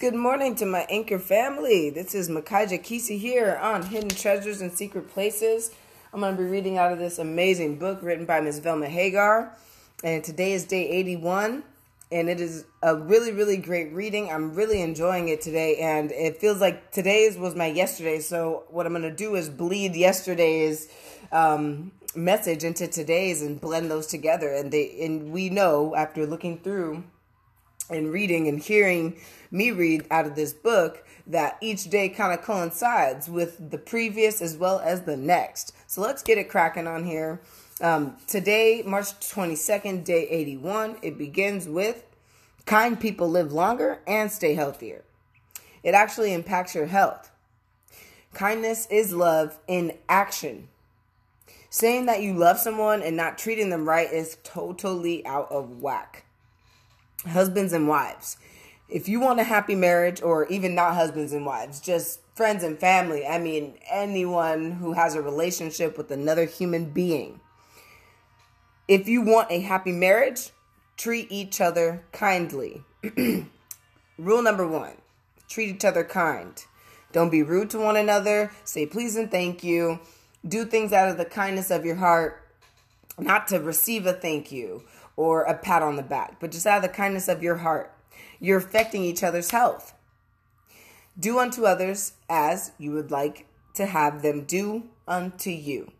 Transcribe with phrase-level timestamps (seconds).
[0.00, 1.90] Good morning to my anchor family.
[1.90, 5.72] This is Makaija Kisi here on Hidden Treasures and Secret Places.
[6.14, 8.60] I'm going to be reading out of this amazing book written by Ms.
[8.60, 9.54] Velma Hagar.
[10.02, 11.64] And today is day 81.
[12.10, 14.30] And it is a really, really great reading.
[14.30, 15.76] I'm really enjoying it today.
[15.76, 18.20] And it feels like today's was my yesterday.
[18.20, 20.88] So, what I'm going to do is bleed yesterday's
[21.30, 24.48] um, message into today's and blend those together.
[24.48, 27.04] And, they, and we know after looking through
[27.90, 29.16] and reading and hearing
[29.50, 34.40] me read out of this book that each day kind of coincides with the previous
[34.40, 35.74] as well as the next.
[35.86, 37.40] So let's get it cracking on here.
[37.80, 42.04] Um, today, March 22nd, day 81, it begins with
[42.66, 45.04] kind people live longer and stay healthier.
[45.82, 47.30] It actually impacts your health.
[48.34, 50.68] Kindness is love in action.
[51.70, 56.24] Saying that you love someone and not treating them right is totally out of whack
[57.28, 58.36] husbands and wives.
[58.88, 62.78] If you want a happy marriage, or even not husbands and wives, just friends and
[62.78, 67.40] family, I mean, anyone who has a relationship with another human being.
[68.88, 70.50] If you want a happy marriage,
[70.96, 72.82] treat each other kindly.
[74.18, 74.94] Rule number one
[75.48, 76.64] treat each other kind.
[77.12, 78.52] Don't be rude to one another.
[78.64, 79.98] Say please and thank you.
[80.46, 82.40] Do things out of the kindness of your heart,
[83.18, 84.84] not to receive a thank you
[85.16, 87.94] or a pat on the back, but just out of the kindness of your heart.
[88.38, 89.94] You're affecting each other's health.
[91.18, 95.92] Do unto others as you would like to have them do unto you.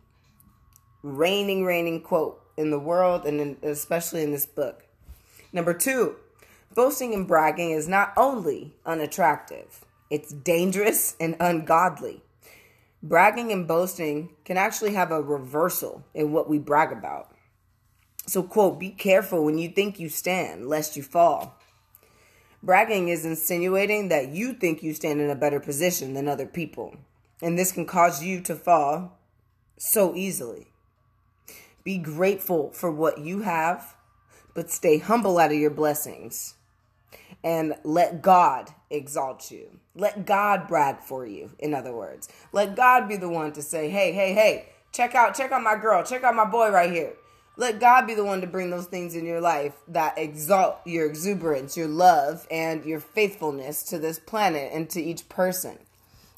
[1.03, 4.87] Reigning, reigning quote in the world and in, especially in this book.
[5.53, 6.17] Number two,
[6.75, 12.23] boasting and bragging is not only unattractive, it's dangerous and ungodly.
[13.03, 17.33] Bragging and boasting can actually have a reversal in what we brag about.
[18.27, 21.59] So, quote, be careful when you think you stand, lest you fall.
[22.63, 26.95] Bragging is insinuating that you think you stand in a better position than other people,
[27.41, 29.19] and this can cause you to fall
[29.79, 30.67] so easily.
[31.83, 33.97] Be grateful for what you have,
[34.55, 36.55] but stay humble out of your blessings.
[37.43, 39.81] And let God exalt you.
[39.95, 42.29] Let God brag for you, in other words.
[42.53, 45.77] Let God be the one to say, hey, hey, hey, check out, check out my
[45.77, 47.15] girl, check out my boy right here.
[47.57, 51.07] Let God be the one to bring those things in your life that exalt your
[51.07, 55.79] exuberance, your love, and your faithfulness to this planet and to each person.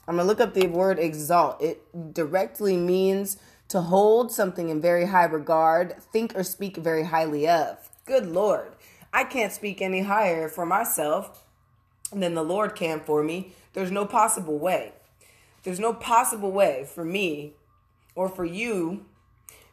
[0.09, 1.63] I'm going to look up the word exalt.
[1.63, 3.37] It directly means
[3.69, 7.89] to hold something in very high regard, think or speak very highly of.
[8.05, 8.73] Good Lord.
[9.13, 11.45] I can't speak any higher for myself
[12.13, 13.55] than the Lord can for me.
[13.75, 14.93] There's no possible way.
[15.63, 17.53] There's no possible way for me
[18.15, 19.07] or for you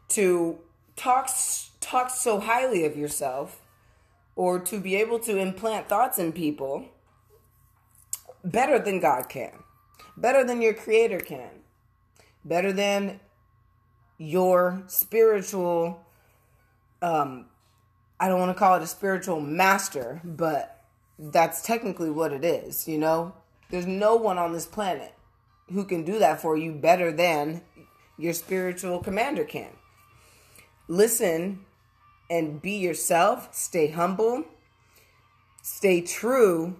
[0.09, 0.59] to
[0.99, 3.61] talks talks so highly of yourself
[4.35, 6.85] or to be able to implant thoughts in people
[8.43, 9.53] better than God can.
[10.17, 11.49] Better than your creator can.
[12.43, 13.21] Better than
[14.17, 16.05] your spiritual
[17.01, 17.45] um
[18.19, 20.83] I don't want to call it a spiritual master, but
[21.17, 23.33] that's technically what it is, you know?
[23.69, 25.13] There's no one on this planet
[25.71, 27.61] who can do that for you better than
[28.17, 29.69] your spiritual commander can
[30.89, 31.63] listen
[32.29, 34.43] and be yourself, stay humble,
[35.61, 36.75] stay true,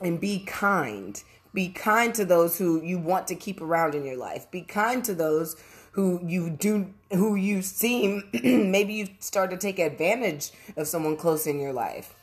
[0.00, 1.22] and be kind.
[1.52, 4.50] Be kind to those who you want to keep around in your life.
[4.50, 5.56] Be kind to those
[5.92, 11.46] who you do who you seem maybe you start to take advantage of someone close
[11.48, 12.14] in your life.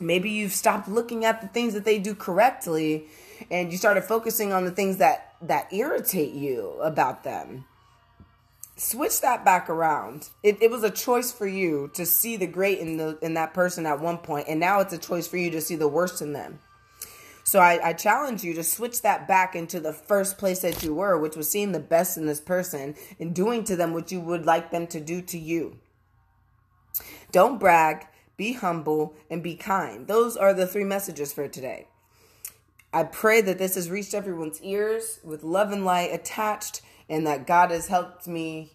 [0.00, 3.04] Maybe you've stopped looking at the things that they do correctly
[3.50, 7.66] and you started focusing on the things that that irritate you about them
[8.80, 10.30] switch that back around.
[10.42, 13.52] It, it was a choice for you to see the great in the in that
[13.52, 16.22] person at one point, and now it's a choice for you to see the worst
[16.22, 16.60] in them.
[17.44, 20.94] So I, I challenge you to switch that back into the first place that you
[20.94, 24.20] were, which was seeing the best in this person and doing to them what you
[24.20, 25.78] would like them to do to you.
[27.32, 28.06] Don't brag,
[28.36, 30.06] be humble, and be kind.
[30.06, 31.88] Those are the three messages for today.
[32.92, 37.46] I pray that this has reached everyone's ears with love and light attached and that
[37.46, 38.72] God has helped me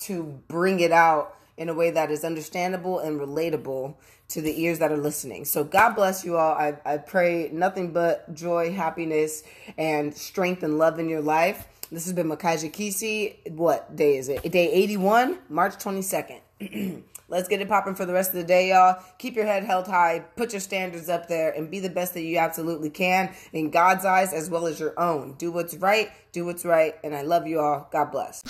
[0.00, 3.94] to bring it out in a way that is understandable and relatable
[4.26, 5.44] to the ears that are listening.
[5.44, 6.54] So God bless you all.
[6.54, 9.44] I, I pray nothing but joy, happiness,
[9.78, 11.68] and strength and love in your life.
[11.92, 13.52] This has been Makaija Kisi.
[13.52, 14.42] What day is it?
[14.50, 16.40] Day 81, March 22nd.
[17.28, 19.02] Let's get it popping for the rest of the day, y'all.
[19.18, 22.22] Keep your head held high, put your standards up there, and be the best that
[22.22, 25.34] you absolutely can in God's eyes as well as your own.
[25.38, 27.88] Do what's right, do what's right, and I love you all.
[27.90, 28.42] God bless.